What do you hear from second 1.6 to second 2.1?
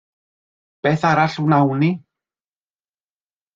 ni?